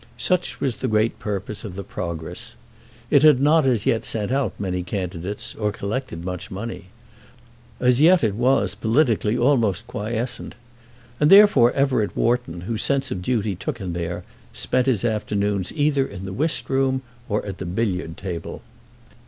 [0.17, 2.55] Such was the great purpose of the Progress.
[3.11, 6.85] It had not as yet sent out many candidates or collected much money.
[7.79, 10.55] As yet it was, politically, almost quiescent.
[11.19, 16.07] And therefore Everett Wharton, whose sense of duty took him there, spent his afternoons either
[16.07, 18.63] in the whist room or at the billiard table.